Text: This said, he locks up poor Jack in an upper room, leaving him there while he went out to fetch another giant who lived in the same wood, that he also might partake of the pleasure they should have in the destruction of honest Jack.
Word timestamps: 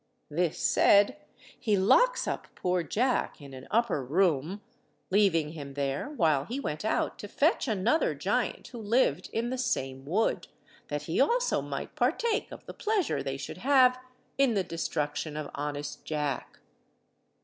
This 0.31 0.57
said, 0.57 1.15
he 1.59 1.77
locks 1.77 2.27
up 2.27 2.47
poor 2.55 2.81
Jack 2.81 3.39
in 3.39 3.53
an 3.53 3.67
upper 3.69 4.03
room, 4.03 4.61
leaving 5.11 5.49
him 5.51 5.75
there 5.75 6.09
while 6.09 6.45
he 6.45 6.59
went 6.59 6.83
out 6.83 7.19
to 7.19 7.27
fetch 7.27 7.67
another 7.67 8.15
giant 8.15 8.69
who 8.69 8.79
lived 8.81 9.29
in 9.31 9.51
the 9.51 9.59
same 9.59 10.03
wood, 10.03 10.47
that 10.87 11.03
he 11.03 11.21
also 11.21 11.61
might 11.61 11.93
partake 11.95 12.51
of 12.51 12.65
the 12.65 12.73
pleasure 12.73 13.21
they 13.21 13.37
should 13.37 13.57
have 13.59 13.99
in 14.39 14.55
the 14.55 14.63
destruction 14.63 15.37
of 15.37 15.51
honest 15.53 16.03
Jack. 16.03 16.57